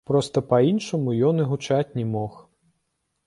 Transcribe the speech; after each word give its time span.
Проста 0.09 0.41
па-іншаму 0.51 1.13
ён 1.29 1.43
і 1.43 1.45
гучаць 1.51 1.95
не 1.99 2.05
мог! 2.13 2.39